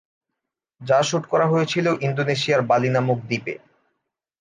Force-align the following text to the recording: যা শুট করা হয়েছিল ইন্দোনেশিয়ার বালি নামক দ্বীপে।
যা 0.81 0.99
শুট 1.09 1.23
করা 1.31 1.45
হয়েছিল 1.47 1.85
ইন্দোনেশিয়ার 2.01 2.61
বালি 2.69 2.89
নামক 2.89 3.19
দ্বীপে। 3.27 3.53